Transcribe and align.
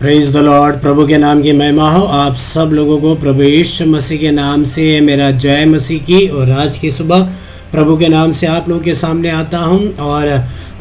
Praise 0.00 0.32
the 0.32 0.36
Lord 0.36 0.76
प्रभु 0.80 1.06
के 1.06 1.16
नाम 1.18 1.40
की 1.42 1.52
महिमा 1.52 1.90
हो। 1.90 2.04
आप 2.18 2.34
सब 2.34 2.70
लोगों 2.72 2.96
को 3.00 3.14
प्रभु 3.14 3.42
यीशु 3.42 3.84
मसीह 3.86 4.18
के 4.20 4.30
नाम 4.30 4.62
से 4.64 5.00
मेरा 5.00 5.30
जय 5.30 5.64
मसीह 5.64 5.98
की 6.04 6.26
और 6.28 6.50
आज 6.50 6.78
की 6.78 6.90
सुबह 6.90 7.24
प्रभु 7.72 7.96
के 7.96 8.08
नाम 8.08 8.32
से 8.32 8.46
आप 8.46 8.68
लोगों 8.68 8.82
के 8.82 8.94
सामने 8.94 9.30
आता 9.30 9.58
हूँ 9.58 9.96
और 9.96 10.28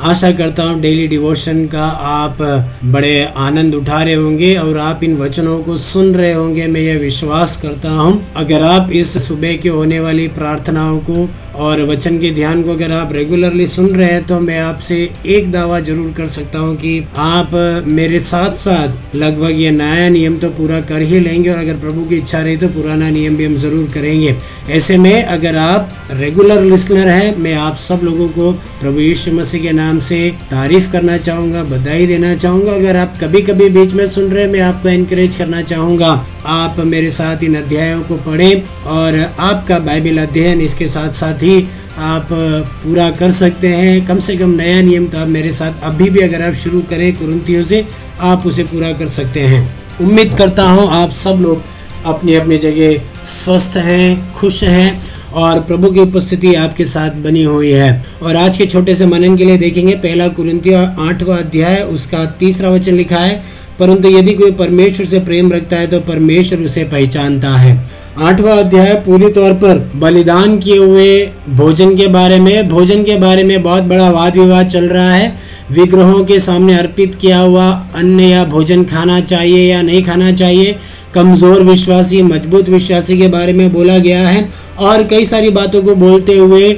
आशा 0.01 0.31
करता 0.31 0.63
हूँ 0.63 0.79
डेली 0.81 1.07
डिवोशन 1.07 1.65
का 1.67 1.85
आप 2.09 2.37
बड़े 2.85 3.23
आनंद 3.37 3.75
उठा 3.75 4.01
रहे 4.03 4.13
होंगे 4.13 4.55
और 4.57 4.77
आप 4.79 5.03
इन 5.03 5.17
वचनों 5.17 5.57
को 5.63 5.77
सुन 5.79 6.13
रहे 6.15 6.33
होंगे। 6.33 6.67
मैं 6.67 6.81
ये 6.81 6.95
विश्वास 6.97 7.57
करता 7.61 7.91
हूँ, 7.91 8.21
अगर 8.37 8.63
आप 8.63 8.91
इस 8.93 9.17
सुबह 9.27 9.55
के 9.57 9.69
होने 9.69 9.99
वाली 9.99 10.27
प्रार्थनाओं 10.29 10.97
को 11.09 11.27
और 11.59 11.81
वचन 11.81 12.17
के 12.19 12.29
ध्यान 12.31 12.61
को 12.63 12.71
अगर 12.71 12.91
आप 12.91 13.11
रेगुलरली 13.13 13.65
सुन 13.67 13.87
रहे 13.89 14.09
हैं 14.09 14.25
तो 14.25 14.39
मैं 14.39 14.59
आपसे 14.59 14.97
एक 15.27 15.51
दावा 15.51 15.79
ज़रूर 15.79 16.11
कर 16.17 16.27
सकता 16.27 16.59
हूँ 16.59 16.75
कि 16.75 16.99
आप 17.17 17.51
मेरे 17.87 18.19
साथ 18.21 18.55
साथ 18.55 19.15
लगभग 19.15 19.59
ये 19.59 19.71
नया 19.71 20.07
नियम 20.09 20.37
तो 20.37 20.49
पूरा 20.51 20.79
कर 20.81 21.01
ही 21.01 21.19
लेंगे 21.19 21.49
और 21.49 21.57
अगर 21.57 21.77
प्रभु 21.79 22.05
की 22.05 22.17
इच्छा 22.17 22.41
रही 22.41 22.57
तो 22.57 22.67
पुराना 22.69 23.09
नियम 23.09 23.35
भी 23.37 23.45
हम 23.45 23.55
ज़रूर 23.57 23.89
करेंगे। 23.93 24.35
ऐसे 24.69 24.97
में 24.97 25.23
अगर 25.23 25.57
आप 25.57 25.95
रेगुलर 26.11 26.63
लिसनर 26.63 27.07
हैं, 27.07 27.35
मैं 27.37 27.53
आप 27.55 27.75
सब 27.79 28.01
लोगों 28.03 28.27
को 28.29 28.51
प्रभु 28.51 28.99
यीशु 28.99 29.31
मसीह 29.31 29.61
के 29.61 29.71
नाम 29.73 29.88
से 29.99 30.19
तारीफ़ 30.51 30.91
करना 30.91 31.17
चाहूँगा, 31.17 31.63
बधाई 31.63 32.05
देना 32.07 32.33
चाहूँगा। 32.35 32.73
अगर 32.73 32.95
आप 32.95 33.17
कभी 33.21 33.41
कभी 33.41 33.69
बीच 33.69 33.93
में 33.93 34.05
सुन 34.07 34.29
रहे 34.31 34.47
मैं 34.47 34.59
आपको 34.61 34.89
एनकरेज 34.89 35.35
करना 35.35 35.61
चाहूँगा। 35.63 36.09
आप 36.47 36.79
मेरे 36.85 37.11
साथ 37.11 37.43
इन 37.43 37.55
अध्यायों 37.55 38.01
को 38.01 38.15
पढ़ें 38.25 38.83
और 38.87 39.17
आपका 39.39 39.79
बाइबल 39.79 40.17
अध्ययन 40.17 40.61
इसके 40.61 40.87
साथ 40.87 41.11
साथ 41.13 41.43
ही 41.43 41.67
आप 41.99 42.27
पूरा 42.31 43.09
कर 43.11 43.31
सकते 43.31 43.67
हैं। 43.67 44.05
कम 44.07 44.19
से 44.19 44.35
कम 44.37 44.49
नया 44.51 44.81
नियम 44.81 45.07
तो 45.07 45.17
आप 45.17 45.27
मेरे 45.27 45.51
साथ 45.53 45.83
अभी 45.83 46.09
भी 46.09 46.19
अगर 46.19 46.41
आप 46.41 46.53
शुरू 46.55 46.81
करें 46.89 47.11
कुरंतियों 47.17 47.63
से, 47.63 47.85
आप 48.21 48.45
उसे 48.47 48.63
पूरा 48.65 48.91
कर 48.93 49.07
सकते 49.09 49.39
हैं। 49.41 49.67
उम्मीद 50.01 50.35
करता 50.37 50.63
हूँ 50.63 50.87
आप 50.93 51.11
सब 51.13 51.39
लोग 51.41 51.61
अपनी 52.05 52.35
अपनी 52.35 52.57
जगह 52.57 53.25
स्वस्थ 53.27 53.77
हैं, 53.77 54.33
खुश 54.33 54.63
हैं। 54.63 55.18
और 55.33 55.59
प्रभु 55.59 55.91
की 55.91 55.99
उपस्थिति 55.99 56.53
आपके 56.55 56.85
साथ 56.85 57.15
बनी 57.21 57.43
हुई 57.43 57.71
है। 57.71 58.05
और 58.23 58.35
आज 58.35 58.57
के 58.57 58.65
छोटे 58.65 58.95
से 58.95 59.05
मनन 59.05 59.37
के 59.37 59.45
लिए 59.45 59.57
देखेंगे, 59.57 59.93
पहला 59.95 60.27
कुरंतियों 60.27 60.81
आठवां 61.07 61.37
अध्याय, 61.37 61.81
उसका 61.83 62.25
तीसरा 62.39 62.69
वचन 62.69 62.93
लिखा 62.93 63.19
है, 63.19 63.41
परंतु 63.79 64.09
यदि 64.09 64.33
कोई 64.33 64.51
परमेश्वर 64.51 65.05
से 65.05 65.19
प्रेम 65.19 65.51
रखता 65.51 65.75
है 65.75 65.87
तो 65.87 65.99
परमेश्वर 66.01 66.59
उसे 66.59 66.83
पहचानता 66.83 67.49
है। 67.49 67.77
आठवां 68.19 68.57
अध्याय 68.57 68.93
पूरी 68.95 69.29
तौर 69.29 69.53
पर 69.53 69.77
बलिदान 69.95 70.57
किए 70.59 70.77
हुए 70.77 71.29
भोजन 71.49 71.95
के 71.95 72.07
बारे 72.07 72.39
में, 72.39 72.67
भोजन 72.69 73.03
के 73.03 73.15
बारे 73.17 73.43
में 73.43 73.61
बहुत 73.63 73.83
बड़ा 73.83 74.09
वाद 74.09 74.37
विवाद 74.37 74.67
चल 74.67 74.87
रहा 74.87 75.13
है। 75.13 75.31
विग्रहों 75.71 76.23
के 76.25 76.39
सामने 76.39 76.77
अर्पित 76.77 77.15
किया 77.15 77.39
हुआ 77.39 77.65
अन्न 77.95 78.19
या 78.19 78.43
भोजन 78.45 78.83
खाना 78.83 79.19
चाहिए 79.21 79.69
या 79.71 79.81
नहीं 79.81 80.03
खाना 80.03 80.31
चाहिए, 80.31 80.75
कमज़ोर 81.13 81.63
विश्वासी, 81.63 82.21
मज़बूत 82.21 82.69
विश्वासी 82.69 83.17
के 83.17 83.27
बारे 83.27 83.53
में 83.53 83.71
बोला 83.73 83.97
गया 83.97 84.27
है। 84.27 84.49
और 84.79 85.03
कई 85.03 85.25
सारी 85.25 85.49
बातों 85.49 85.81
को 85.83 85.95
बोलते 85.95 86.37
हुए 86.37 86.71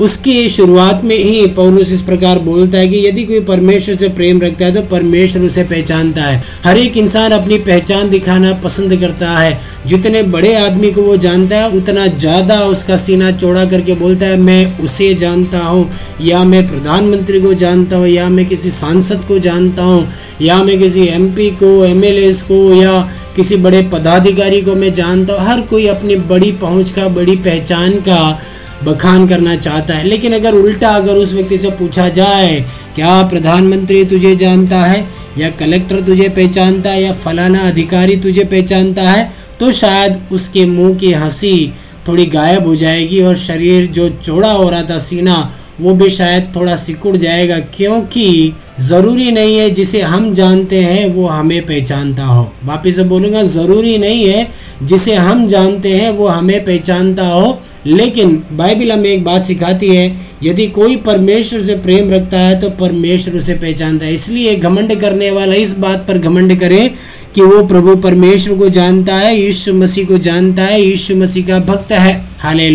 उसकी 0.00 0.48
शुरुआत 0.48 1.04
में 1.04 1.16
ही 1.16 1.46
पौलुस 1.46 1.92
इस 1.92 2.02
प्रकार 2.02 2.38
बोलता 2.38 2.78
है 2.78 2.88
कि 2.88 3.06
यदि 3.08 3.24
कोई 3.24 3.40
परमेश्वर 3.40 3.94
से 3.94 4.08
प्रेम 4.08 4.40
रखता 4.40 4.64
है 4.64 4.74
तो 4.74 4.82
परमेश्वर 4.82 5.42
उसे 5.42 5.62
पहचानता 5.62 6.22
है। 6.22 6.42
हर 6.64 6.78
एक 6.78 6.96
इंसान 6.96 7.30
अपनी 7.30 7.58
पहचान 7.58 8.10
दिखाना 8.10 8.52
पसंद 8.52 8.96
करता 8.96 9.30
है। 9.38 9.60
जितने 9.86 10.22
बड़े 10.22 10.54
आदमी 10.54 10.90
को 10.90 11.02
वो 11.02 11.16
जानता 11.16 11.56
है, 11.56 11.70
उतना 11.70 12.06
ज़्यादा 12.06 12.60
उसका 12.64 12.96
सीना 12.96 13.30
चौड़ा 13.30 13.64
करके 13.64 13.94
बोलता 13.94 14.26
है, 14.26 14.36
मैं 14.36 14.78
उसे 14.78 15.14
जानता 15.14 15.58
हूँ। 15.58 15.90
या, 16.20 16.44
मैं 16.44 16.66
प्रधानमंत्री 16.68 17.40
को 17.40 17.54
जानता 17.54 17.96
हूँ। 17.96 18.08
या, 18.08 18.28
मैं 18.28 18.46
किसी 18.46 18.70
सांसद 18.70 19.24
को 19.28 19.38
जानता 19.38 19.82
हूँ। 19.82 20.08
या, 20.42 20.62
मैं 20.64 20.78
किसी 20.78 21.06
एमपी 21.06 21.50
को 21.50 21.84
एम 21.84 22.02
को 22.48 22.82
या 22.82 23.00
किसी 23.36 23.56
बड़े 23.56 23.82
पदाधिकारी 23.82 24.60
को 24.60 24.74
मैं 24.74 24.92
जानता 24.92 25.34
हूँ। 25.34 25.48
हर 25.48 25.60
कोई 25.60 25.86
अपनी 25.86 26.16
बड़ी 26.16 26.52
पहुँच 26.52 26.90
का, 26.90 27.08
बड़ी 27.08 27.36
पहचान 27.36 27.92
का 27.92 28.42
बखान 28.84 29.28
करना 29.28 29.56
चाहता 29.56 29.94
है। 29.94 30.04
लेकिन 30.04 30.32
अगर 30.32 30.54
उल्टा 30.54 30.88
अगर 30.88 31.12
उस 31.12 31.34
व्यक्ति 31.34 31.58
से 31.58 31.70
पूछा 31.70 32.08
जाए, 32.08 32.64
क्या 32.94 33.22
प्रधानमंत्री 33.22 34.04
तुझे 34.04 34.36
जानता 34.36 34.78
है? 34.78 35.08
या 35.38 35.50
कलेक्टर 35.50 36.00
तुझे 36.00 36.28
पहचानता 36.28 36.90
है? 36.90 37.02
या 37.02 37.12
फलाना 37.12 37.58
अधिकारी 37.58 38.16
तुझे 38.16 38.44
पहचानता 38.44 39.02
है? 39.02 39.32
तो 39.60 39.72
शायद 39.72 40.20
उसके 40.32 40.66
मुँह 40.66 40.94
की 40.94 41.12
हँसी 41.12 41.72
थोड़ी 42.08 42.26
गायब 42.26 42.66
हो 42.66 42.76
जाएगी 42.76 43.22
और 43.22 43.36
शरीर 43.36 43.86
जो 43.86 44.08
चौड़ा 44.08 44.52
हो 44.52 44.70
रहा 44.70 44.82
था 44.82 44.98
सीना, 44.98 45.52
वो 45.80 45.94
भी 45.94 46.10
शायद 46.10 46.52
थोड़ा 46.56 46.76
सिकुड़ 46.76 47.16
जाएगा। 47.16 47.58
क्योंकि 47.58 48.52
ज़रूरी 48.80 49.30
नहीं 49.30 49.58
है 49.58 49.70
जिसे 49.70 50.02
हम 50.02 50.34
जानते 50.34 50.76
हैं, 50.76 51.14
वो 51.14 51.26
हमें 51.26 51.66
पहचानता 51.66 52.24
हो। 52.24 52.52
वापिस 52.64 52.98
बोलूँगा, 52.98 53.42
ज़रूरी 53.42 53.98
नहीं 53.98 54.24
है 54.24 54.48
जिसे 54.82 55.14
हम 55.14 55.46
जानते 55.46 55.88
हैं, 55.88 56.10
वो 56.10 56.26
हमें 56.26 56.64
पहचानता 56.64 57.28
हो। 57.28 57.62
लेकिन 57.86 58.42
बाइबिल 58.52 58.92
हमें 58.92 59.08
एक 59.10 59.24
बात 59.24 59.44
सिखाती 59.44 59.88
है, 59.88 60.06
यदि 60.42 60.66
कोई 60.68 60.96
परमेश्वर 61.02 61.60
से 61.62 61.74
प्रेम 61.76 62.10
रखता 62.10 62.38
है 62.38 62.58
तो 62.60 62.70
परमेश्वर 62.78 63.36
उसे 63.36 63.54
पहचानता 63.56 64.06
है। 64.06 64.14
इसलिए 64.14 64.54
घमंड 64.56 64.94
करने 65.00 65.30
वाला 65.30 65.54
इस 65.56 65.76
बात 65.78 66.04
पर 66.08 66.18
घमंड 66.20 66.58
करे 66.60 66.88
कि 67.34 67.42
वो 67.42 67.62
प्रभु 67.66 67.94
परमेश्वर 67.98 68.58
को 68.58 68.68
जानता 68.70 69.14
है, 69.16 69.36
यीशु 69.36 69.74
मसीह 69.74 70.06
को 70.06 70.18
जानता 70.20 70.62
है, 70.64 70.82
यीशु 70.82 71.16
मसीह 71.16 71.46
का 71.46 71.58
भक्त 71.64 71.92
है। 71.92 72.20
हाले 72.40 72.68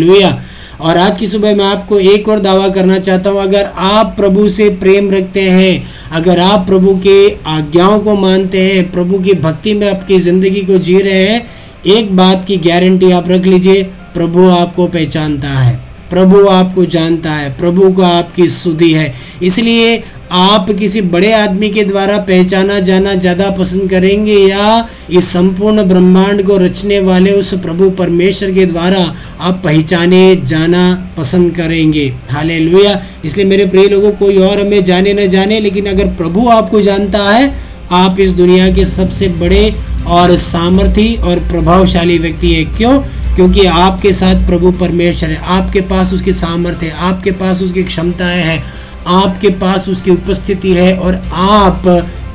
और 0.82 0.98
आज 0.98 1.18
की 1.20 1.28
सुबह 1.28 1.56
मैं 1.56 1.66
आपको 1.66 2.00
एक 2.02 2.28
और 2.30 2.40
दावा 2.40 2.68
करना 2.70 2.98
चाहता 3.00 3.30
हूँ, 3.30 3.42
अगर 3.42 3.70
आप 3.78 4.14
प्रभु 4.18 4.48
से 4.50 4.70
प्रेम 4.78 5.12
रखते 5.12 5.42
हैं, 5.42 5.84
अगर 6.12 6.40
आप 6.40 6.66
प्रभु 6.68 6.96
के 6.98 7.30
आज्ञाओं 7.50 8.00
को 8.00 8.16
मानते 8.18 8.62
हैं, 8.62 8.92
प्रभु 8.92 9.20
की 9.20 9.34
भक्ति 9.40 9.74
में 9.74 9.88
आपकी 9.90 10.20
ज़िंदगी 10.20 10.62
को 10.62 10.78
जी 10.80 10.98
रहे 11.00 11.26
हैं, 11.26 11.46
एक 11.88 12.16
बात 12.16 12.46
की 12.46 12.58
गारंटी 12.60 13.12
आप 13.12 13.30
रख 13.30 13.46
लीजिए 13.46 13.84
प्रभु 14.14 14.50
आपको 14.52 14.88
पहचानता 14.88 15.50
है, 15.50 15.80
प्रभु 16.10 16.48
आपको 16.50 16.86
जानता 16.88 17.34
है, 17.34 17.50
प्रभु 17.58 17.90
को 17.92 18.02
आपकी 18.04 18.48
सुधि 18.50 18.92
है। 18.94 19.14
इसलिए 19.44 20.04
आप 20.34 20.70
किसी 20.80 21.02
बड़े 21.04 21.32
आदमी 21.34 21.70
के 21.70 21.84
द्वारा 21.84 22.18
पहचाना 22.20 22.80
जाना 22.80 23.14
ज़्यादा 23.16 23.50
पसंद 23.50 23.90
करेंगे 23.90 24.36
या 24.40 24.88
इस 25.10 25.28
संपूर्ण 25.28 25.84
ब्रह्मांड 25.84 26.42
को 26.48 26.58
रचने 26.58 27.00
वाले 27.00 27.32
उस 27.34 27.54
प्रभु 27.64 27.90
परमेश्वर 27.98 28.52
के 28.52 28.66
द्वारा 28.66 29.02
आप 29.40 29.62
पहचाने 29.64 30.36
जाना 30.46 30.84
पसंद 31.18 31.56
करेंगे। 31.56 32.06
हाले 32.30 32.60
लोहिया 32.60 33.02
इसलिए 33.26 33.46
मेरे 33.46 33.66
प्रिय 33.66 33.88
लोगों, 33.88 34.12
कोई 34.14 34.38
और 34.40 34.60
हमें 34.60 34.84
जाने 34.84 35.14
न 35.14 35.28
जाने, 35.30 35.60
लेकिन 35.60 35.86
अगर 35.88 36.16
प्रभु 36.16 36.48
आपको 36.50 36.82
जानता 36.82 37.24
है, 37.30 37.54
आप 37.94 38.20
इस 38.20 38.32
दुनिया 38.34 38.70
के 38.74 38.86
सबसे 38.88 39.28
बड़े 39.40 39.74
और 40.10 40.36
सामर्थी 40.38 41.16
और 41.18 41.40
प्रभावशाली 41.50 42.18
व्यक्ति 42.18 42.54
है। 42.54 42.64
क्यों? 42.78 43.00
क्योंकि 43.36 43.66
आपके 43.66 44.14
साथ 44.14 44.46
प्रभु 44.48 44.72
परमेश्वर 44.80 45.30
है, 45.30 45.36
आपके 45.36 45.82
पास 45.84 46.14
उसकी 46.14 46.34
सामर्थ्य 46.34 46.86
है, 46.86 46.92
आपके 47.10 47.32
पास 47.34 47.62
उसकी 47.62 47.84
क्षमताएँ 47.84 48.42
हैं, 48.44 48.64
आपके 49.10 49.50
पास 49.60 49.88
उसकी 49.90 50.12
उपस्थिति 50.12 50.74
है 50.74 50.96
और 50.98 51.22
आप 51.34 51.84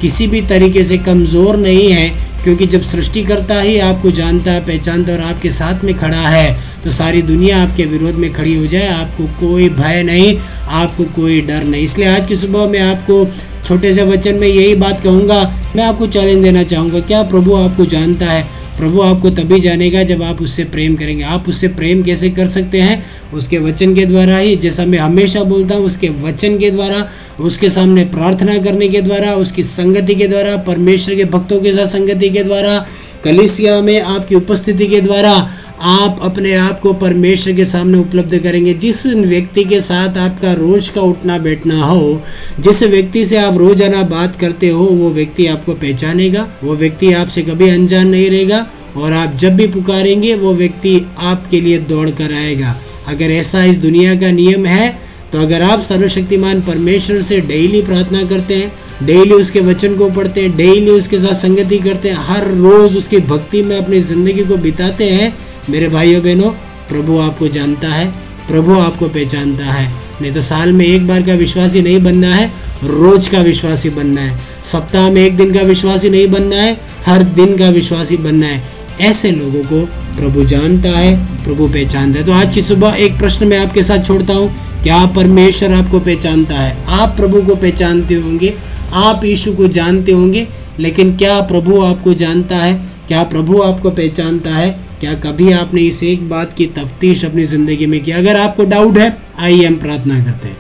किसी 0.00 0.26
भी 0.26 0.40
तरीके 0.46 0.84
से 0.84 0.98
कमज़ोर 0.98 1.56
नहीं 1.56 1.90
है, 1.90 2.08
क्योंकि 2.44 2.66
जब 2.66 2.80
सृष्टि 2.82 3.22
करता 3.24 3.60
ही 3.60 3.78
आपको 3.80 4.10
जानता, 4.10 4.58
पहचानता 4.60 5.12
और 5.12 5.20
आपके 5.20 5.50
साथ 5.50 5.84
में 5.84 5.94
खड़ा 5.94 6.28
है 6.28 6.56
तो 6.84 6.90
सारी 6.92 7.22
दुनिया 7.24 7.62
आपके 7.62 7.84
विरोध 7.84 8.14
में 8.14 8.32
खड़ी 8.32 8.54
हो 8.56 8.66
जाए, 8.66 8.88
आपको 8.88 9.24
कोई 9.40 9.68
भय 9.70 10.02
नहीं, 10.02 10.36
आपको 10.68 11.04
कोई 11.16 11.40
डर 11.42 11.64
नहीं। 11.64 11.82
इसलिए 11.82 12.08
आज 12.08 12.26
की 12.26 12.36
सुबह 12.36 12.66
मैं 12.66 12.80
आपको 12.82 13.24
छोटे 13.66 13.92
से 13.94 14.02
वचन 14.04 14.34
में 14.34 14.46
यही 14.48 14.74
बात 14.76 15.02
कहूँगा, 15.04 15.42
मैं 15.76 15.84
आपको 15.84 16.06
चैलेंज 16.06 16.42
देना 16.42 16.62
चाहूँगा, 16.64 17.00
क्या 17.00 17.22
प्रभु 17.24 17.54
आपको 17.56 17.86
जानता 17.86 18.26
है? 18.26 18.44
प्रभु 18.78 19.00
आपको 19.00 19.30
तभी 19.30 19.60
जानेगा 19.60 20.02
जब 20.02 20.22
आप 20.22 20.42
उससे 20.42 20.64
प्रेम 20.64 20.96
करेंगे। 20.96 21.22
आप 21.24 21.48
उससे 21.48 21.68
प्रेम 21.68 22.02
कैसे 22.02 22.30
कर 22.30 22.46
सकते 22.46 22.80
हैं? 22.80 23.04
उसके 23.34 23.58
वचन 23.58 23.94
के 23.94 24.06
द्वारा 24.06 24.38
ही, 24.38 24.56
जैसा 24.56 24.84
मैं 24.86 24.98
हमेशा 24.98 25.42
बोलता 25.42 25.74
हूँ, 25.74 25.84
उसके 25.84 26.08
वचन 26.08 26.58
के 26.58 26.70
द्वारा, 26.70 27.08
उसके 27.40 27.70
सामने 27.70 28.04
प्रार्थना 28.04 28.58
करने 28.58 28.88
के 28.88 29.00
द्वारा, 29.00 29.34
उसकी 29.34 29.62
संगति 29.62 30.14
के 30.14 30.26
द्वारा, 30.26 30.56
परमेश्वर 30.56 31.14
के 31.14 31.24
भक्तों 31.24 31.60
के 31.60 31.72
साथ 31.72 31.86
संगति 31.86 32.30
के 32.30 32.42
द्वारा, 32.42 32.86
कलिसिया 33.24 33.80
में 33.80 34.00
आपकी 34.00 34.34
उपस्थिति 34.34 34.86
के 34.86 35.00
द्वारा 35.00 35.50
आप 35.80 36.20
अपने 36.22 36.54
आप 36.54 36.80
को 36.80 36.92
परमेश्वर 36.92 37.52
के 37.52 37.64
सामने 37.64 37.98
उपलब्ध 37.98 38.38
करेंगे। 38.38 38.74
जिस 38.74 39.06
व्यक्ति 39.06 39.64
के 39.64 39.80
साथ 39.80 40.16
आपका 40.18 40.52
रोज 40.52 40.88
का 40.88 41.00
उठना 41.00 41.38
बैठना 41.38 41.82
हो, 41.84 42.22
जिस 42.60 42.82
व्यक्ति 42.82 43.24
से 43.24 43.36
आप 43.36 43.58
रोज़ाना 43.58 44.02
बात 44.02 44.36
करते 44.36 44.68
हो, 44.68 44.84
वो 44.84 45.10
व्यक्ति 45.10 45.46
आपको 45.46 45.74
पहचानेगा, 45.74 46.48
वो 46.64 46.76
व्यक्ति 46.76 47.12
आपसे 47.12 47.42
कभी 47.42 47.68
अनजान 47.68 48.08
नहीं 48.08 48.30
रहेगा। 48.30 48.66
और 48.96 49.12
आप 49.12 49.34
जब 49.36 49.56
भी 49.56 49.66
पुकारेंगे, 49.68 50.34
वो 50.34 50.52
व्यक्ति 50.54 51.00
आपके 51.18 51.60
लिए 51.60 51.78
दौड़ 51.80 52.10
कर 52.10 52.32
आएगा। 52.34 52.76
अगर 53.08 53.30
ऐसा 53.32 53.64
इस 53.64 53.78
दुनिया 53.78 54.14
का 54.14 54.30
नियम 54.32 54.66
है 54.66 54.94
तो 55.32 55.38
अगर 55.38 55.62
आप 55.62 55.80
सर्वशक्तिमान 55.80 56.60
परमेश्वर 56.62 57.20
से 57.22 57.40
डेली 57.42 57.80
प्रार्थना 57.82 58.22
करते 58.24 58.54
हैं, 58.54 58.72
डेली 59.02 59.32
उसके 59.32 59.60
वचन 59.60 59.94
को 59.96 60.08
पढ़ते 60.10 60.40
हैं, 60.40 60.56
डेली 60.56 60.90
उसके 60.90 61.18
साथ 61.18 61.34
संगति 61.34 61.78
करते 61.78 62.08
हैं, 62.08 62.16
हर 62.18 62.46
रोज 62.46 62.96
उसकी 62.96 63.18
भक्ति 63.22 63.62
में 63.62 63.76
अपनी 63.78 64.00
ज़िंदगी 64.02 64.44
को 64.44 64.56
बिताते 64.56 65.08
हैं, 65.10 65.32
मेरे 65.70 65.88
भाइयों 65.88 66.22
बहनों, 66.22 66.50
प्रभु 66.88 67.18
आपको 67.18 67.48
जानता 67.48 67.88
है, 67.88 68.06
प्रभु 68.48 68.74
आपको 68.74 69.08
पहचानता 69.08 69.64
है। 69.64 69.90
नहीं 70.22 70.32
तो 70.32 70.40
साल 70.40 70.72
में 70.72 70.86
एक 70.86 71.06
बार 71.06 71.22
का 71.22 71.34
विश्वासी 71.34 71.82
नहीं 71.82 72.02
बनना 72.02 72.34
है, 72.34 72.46
रोज 72.84 73.28
का 73.28 73.40
विश्वासी 73.40 73.90
बनना 73.90 74.20
है। 74.20 74.38
सप्ताह 74.64 75.10
में 75.10 75.22
एक 75.22 75.36
दिन 75.36 75.52
का 75.54 75.62
विश्वासी 75.64 76.10
नहीं 76.10 76.26
बनना 76.28 76.56
है, 76.56 76.76
हर 77.06 77.22
दिन 77.34 77.56
का 77.56 77.68
विश्वासी 77.70 78.16
बनना 78.18 78.46
है। 78.46 78.75
ऐसे 79.00 79.30
लोगों 79.30 79.62
को 79.62 79.84
प्रभु 80.16 80.44
जानता 80.44 80.88
है, 80.88 81.16
प्रभु 81.44 81.68
पहचानता 81.68 82.18
है। 82.18 82.24
तो 82.26 82.32
आज 82.32 82.54
की 82.54 82.60
सुबह 82.60 82.96
एक 82.98 83.18
प्रश्न 83.18 83.46
मैं 83.46 83.58
आपके 83.58 83.82
साथ 83.82 84.04
छोड़ता 84.04 84.34
हूँ, 84.34 84.48
क्या 84.82 85.04
परमेश्वर 85.06 85.72
आपको 85.72 86.00
पहचानता 86.00 86.54
है? 86.54 86.76
आप 86.86 87.16
प्रभु 87.16 87.42
को 87.42 87.54
पहचानते 87.54 88.14
होंगे, 88.14 88.54
आप 88.92 89.24
यीशु 89.24 89.52
को 89.52 89.68
जानते 89.68 90.12
होंगे, 90.12 90.46
लेकिन 90.80 91.16
क्या 91.16 91.40
प्रभु 91.40 91.80
आपको 91.80 92.14
जानता 92.14 92.56
है? 92.56 92.74
क्या 93.08 93.22
प्रभु 93.22 93.60
आपको 93.62 93.90
पहचानता 93.90 94.50
है? 94.50 94.70
क्या 95.00 95.14
कभी 95.14 95.52
आपने 95.52 95.80
इस 95.80 96.02
एक 96.02 96.28
बात 96.28 96.54
की 96.56 96.66
तफ्तीश 96.66 97.24
अपनी 97.24 97.44
ज़िंदगी 97.44 97.86
में 97.86 98.02
की? 98.04 98.10
अगर 98.10 98.36
आपको 98.36 98.64
डाउट 98.64 98.98
है, 98.98 99.16
आइए 99.38 99.64
हम 99.66 99.76
प्रार्थना 99.76 100.24
करते 100.24 100.48
हैं। 100.48 100.56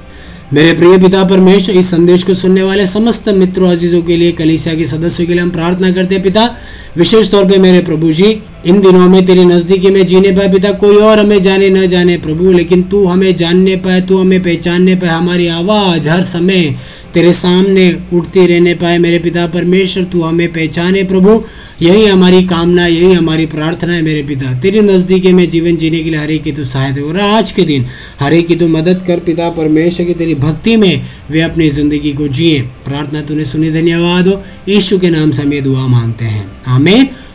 मेरे 0.52 0.72
प्रिय 0.72 0.98
पिता 0.98 1.24
परमेश्वर, 1.24 1.76
इस 1.76 1.90
संदेश 1.90 2.22
को 2.22 2.34
सुनने 2.34 2.62
वाले 2.62 2.86
समस्त 2.86 3.28
मित्रों, 3.28 3.70
अजीजों 3.70 4.02
के 4.02 4.16
लिए, 4.16 4.32
कलिसिया 4.32 4.74
के 4.74 4.84
सदस्यों 4.86 5.26
के 5.26 5.32
लिए 5.32 5.42
हम 5.42 5.50
प्रार्थना 5.50 5.90
करते 5.90 6.14
हैं। 6.14 6.22
पिता 6.24 6.54
विशेष 6.96 7.30
तौर 7.30 7.44
पे 7.44 7.58
मेरे 7.58 7.80
प्रभु 7.80 8.12
जी, 8.12 8.38
इन 8.66 8.80
दिनों 8.80 9.08
में 9.08 9.26
तेरी 9.26 9.44
नज़दीकी 9.44 9.90
में 9.90 10.06
जीने 10.06 10.30
पाए 10.30 10.48
पिता 10.52 10.70
कोई 10.72 10.96
और 10.96 11.18
हमें 11.18 11.42
जाने 11.42 11.70
न 11.70 11.86
जाने 11.86 12.16
प्रभु, 12.18 12.52
लेकिन 12.52 12.82
तू 12.82 13.04
हमें 13.04 13.34
जानने 13.34 13.76
पाए, 13.76 14.00
तू 14.00 14.18
हमें 14.18 14.42
पहचानने 14.42 14.94
पाए, 14.94 15.10
हमारी 15.10 15.46
आवाज़ 15.46 16.08
हर 16.08 16.22
समय 16.22 16.74
तेरे 17.14 17.32
सामने 17.32 17.96
उठती 18.12 18.46
रहने 18.46 18.74
पाए, 18.74 18.98
मेरे 18.98 19.18
पिता 19.18 19.46
परमेश्वर, 19.46 20.04
तू 20.04 20.22
हमें 20.22 20.52
पहचाने 20.52 21.02
प्रभु, 21.02 21.42
यही 21.82 22.06
हमारी 22.06 22.42
कामना, 22.42 22.86
यही 22.86 23.12
हमारी 23.12 23.46
प्रार्थना 23.46 23.92
है 23.92 24.02
मेरे 24.02 24.22
पिता। 24.22 24.52
तेरी 24.60 24.80
नज़दीकी 24.80 25.32
में 25.32 25.48
जीवन 25.48 25.76
जीने 25.76 26.02
के 26.02 26.10
लिए 26.10 26.20
हरे 26.20 26.38
की 26.38 26.52
तू 26.52 26.64
सहायता 26.64 27.02
और 27.02 27.20
आज 27.20 27.52
के 27.52 27.62
दिन 27.62 27.86
हरे 28.20 28.42
की 28.42 28.56
तू 28.56 28.68
मदद 28.68 29.04
कर 29.06 29.18
पिता 29.18 29.50
परमेश्वर, 29.50 30.06
की 30.06 30.14
तेरी 30.14 30.34
भक्ति 30.34 30.76
में 30.76 31.02
वे 31.30 31.40
अपनी 31.40 31.68
ज़िंदगी 31.68 32.12
को 32.12 32.28
जिए। 32.28 32.60
प्रार्थना 32.60 33.20
तूने 33.20 33.44
सुनी, 33.44 33.70
धन्यवाद 33.70 34.28
हो। 34.28 34.42
यीशु 34.68 34.98
के 34.98 35.10
नाम 35.10 35.30
से 35.30 35.42
हमें 35.42 35.62
दुआ 35.62 35.86
मांगते 35.86 36.24
हैं। 36.24 36.52
आमेन। 36.66 36.85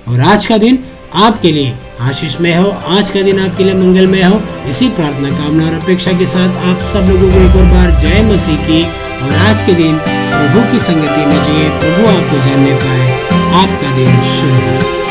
और 0.08 0.20
आज 0.20 0.46
का 0.46 0.58
दिन 0.58 0.80
आपके 1.16 1.52
लिए 1.52 1.76
आशीषमय 2.02 2.54
हो, 2.54 2.70
आज 2.70 3.12
का 3.12 3.22
दिन 3.22 3.40
आपके 3.40 3.64
लिए 3.64 3.74
मंगलमय 3.74 4.22
हो। 4.22 4.42
इसी 4.68 4.90
प्रार्थना, 4.90 5.30
कामना 5.30 5.68
और 5.68 5.74
अपेक्षा 5.74 6.12
के 6.12 6.26
साथ 6.26 6.74
आप 6.74 6.80
सब 6.80 7.00
लोगों 7.00 7.30
को 7.30 7.38
एक 7.38 7.56
और 7.56 7.64
बार 7.64 8.00
जय 8.00 8.22
मसीह 8.34 8.56
की। 8.56 8.84
और 9.22 9.36
आज 9.36 9.62
के 9.62 9.74
दिन 9.74 9.98
प्रभु 10.08 10.72
की 10.72 10.80
संगति 10.80 11.26
में 11.26 11.44
जिए, 11.44 11.70
प्रभु 11.70 12.08
आपको 12.08 12.50
जानने 12.50 12.76
पाए। 12.76 13.22
आपका 13.64 13.96
दिन 13.96 14.22
शुभ 14.22 14.86
हो। 14.86 15.02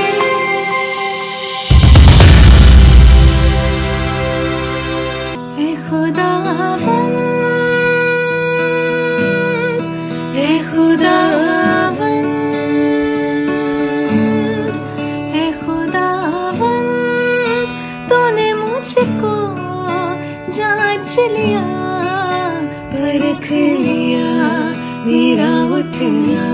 बैठना 25.69 26.45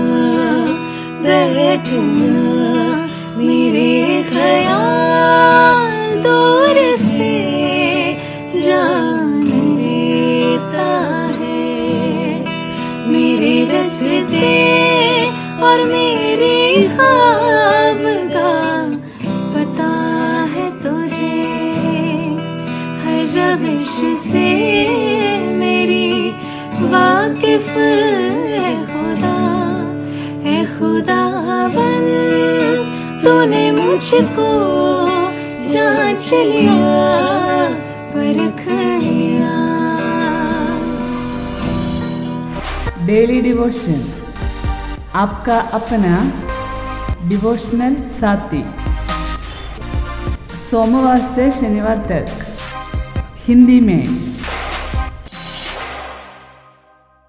बैठना 1.23 2.33
मेरे 3.37 4.23
ख्याल 4.29 5.77
दूर 6.23 6.77
से 6.97 7.35
जान 8.55 9.45
लेता 9.77 10.89
है। 11.39 12.43
मेरे 13.11 13.55
रस्ते 13.71 14.53
और 15.67 15.83
मेरे 15.93 16.57
ख्वाब 16.95 18.03
का 18.35 18.53
पता 19.53 19.91
है 20.55 20.69
तुझे। 20.83 21.43
हर 23.03 23.23
रविश 23.37 23.95
से 24.27 24.49
मेरी 25.55 26.09
वाकिफ 26.91 27.73
मुझको 33.97 34.47
जाँच 35.69 36.29
लिया, 36.33 36.73
परख 38.13 38.59
लिया। 39.03 39.53
डेली 43.05 43.41
डिवोशन 43.41 44.03
आपका 45.15 45.57
अपना 45.73 46.13
डिवोशनल 47.29 47.95
साथी। 48.19 48.63
सोमवार 50.69 51.21
से 51.35 51.49
शनिवार 51.51 52.05
तक 52.11 52.27
हिंदी 53.47 53.79
में। 53.79 54.36